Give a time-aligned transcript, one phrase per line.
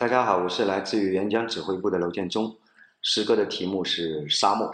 [0.00, 2.56] 大家好，我是来自于援疆指挥部的娄建忠，
[3.02, 4.64] 诗歌的题目是《沙漠》。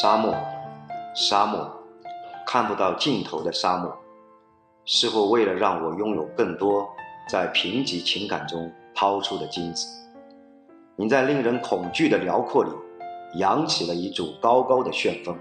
[0.00, 0.34] 沙漠，
[1.14, 1.70] 沙漠，
[2.46, 3.94] 看不到尽头的沙漠，
[4.86, 6.88] 是否为了让我拥有更多
[7.28, 9.86] 在贫瘠情感中抛出的金子？
[10.96, 12.70] 你在令人恐惧的辽阔里。
[13.34, 15.36] 扬起了一柱高高的旋风，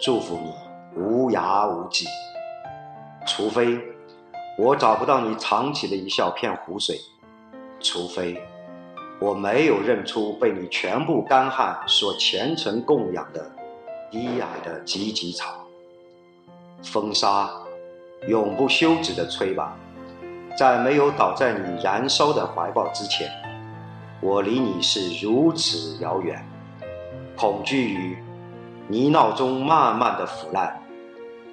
[0.00, 2.06] 祝福你无涯无际。
[3.26, 3.78] 除非
[4.58, 6.98] 我找不到你藏起的一小片湖水，
[7.80, 8.42] 除非
[9.20, 13.50] 我没有认出被你全部干旱所虔诚供养的
[14.10, 15.54] 低矮的芨芨草。
[16.82, 17.48] 风沙
[18.26, 19.76] 永不休止的吹吧，
[20.58, 23.30] 在没有倒在你燃烧的怀抱之前，
[24.20, 26.44] 我离你是如此遥远。
[27.36, 28.18] 恐惧于
[28.88, 30.80] 泥淖中慢慢的腐烂，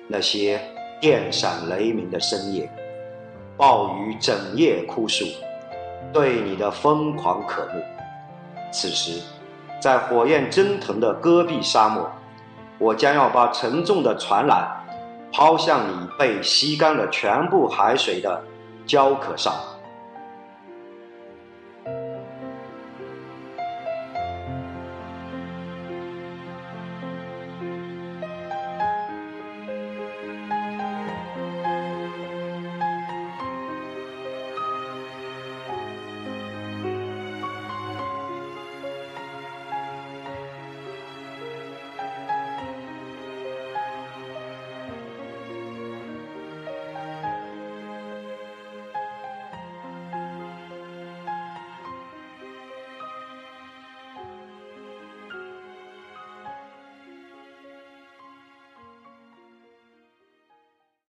[0.07, 0.59] 那些
[0.99, 2.69] 电闪雷鸣的深夜，
[3.57, 5.25] 暴雨整夜哭诉，
[6.11, 7.81] 对你的疯狂渴慕。
[8.71, 9.21] 此时，
[9.79, 12.09] 在火焰蒸腾的戈壁沙漠，
[12.77, 14.67] 我将要把沉重的船缆
[15.31, 18.43] 抛向你被吸干了全部海水的
[18.85, 19.53] 礁壳上。